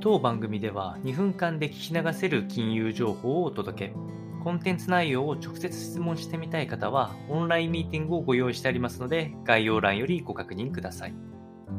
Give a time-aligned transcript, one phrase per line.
[0.00, 3.94] 当番組では2分間で聞き流せる金融情報をお届け。
[4.44, 11.14] コンテンツ内容を直接質問してみたい方は、オンラインミーティングをご用意してありますので、概要欄よりご確認ください。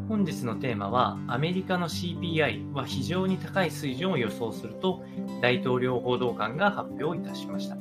[0.10, 5.01] 本日のテーマは、アメリカの CPI は非常に高い水準を予想すると、
[5.42, 7.78] 大統領報道官が発表いたしました。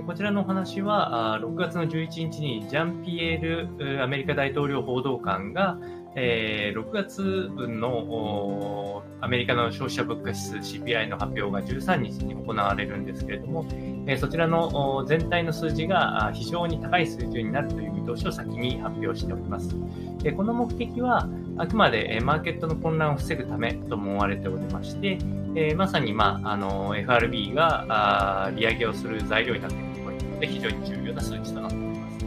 [0.00, 5.78] こちらのお話は、6月の11日にジャンピエールアメリカ大統領報道官が、
[6.16, 13.66] えー、6月分のアメリカの消費者物価指数 CPI の発表が13日に行われるんですけれども、
[14.06, 19.76] えー、そちらの全体の数字が非常に高い水準になるという見通しを先に発表しております。
[20.22, 21.28] でこの目的は
[21.58, 25.18] あくまでマーケットの混乱を防ぐためと思われておりまして、
[25.54, 32.26] えー、まさに、まあ、あの FRB が利上げをする材料になっているとことで非常に重要な数値となっております。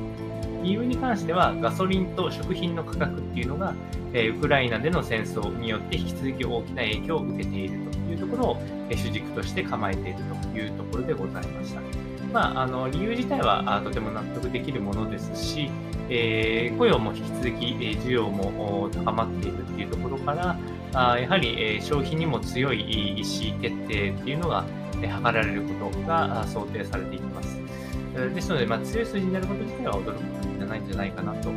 [0.64, 3.76] 理由に関しては、ガソリンと食品の価格っていうのが、
[4.14, 7.95] えウクライナでの戦争によって引き続き大きな影響を受けていると
[8.26, 8.58] ところを、
[8.90, 10.20] え主軸として構えている
[10.52, 11.82] というところでございました。
[12.34, 15.70] まあ、あの理由自体はとても納得できるものですし、
[16.10, 20.58] えー、雇用も引き続き、え需要も高まっているというところから、
[20.94, 24.66] あやはり、え消費にも強い意思決定っていうのが、
[25.02, 27.66] え図られることが想定されています。
[28.34, 31.50] ですので、まあ、強い数字になること自体は驚くことじゃないんじゃないかなと。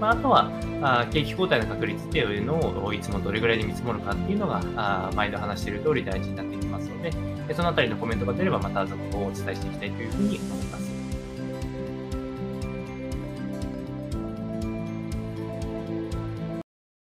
[0.00, 0.50] まあ、あとは
[0.82, 7.10] あ、景気後退の確率っていうのをいつもどれぐらいで見積もるかっていうのが、あ毎度話している通り大事になってきますので、
[7.54, 10.83] そのあたりのコメントが出ればまた続報をお伝えしていきたいというふうに思います。